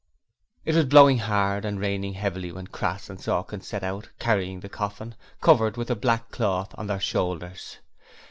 [0.65, 4.67] It was blowing hard and raining heavily when Crass and Sawkins set out, carrying the
[4.67, 7.77] coffin covered with a black cloth on their shoulders.